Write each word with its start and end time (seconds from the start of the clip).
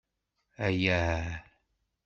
Ayaa! 0.65 1.21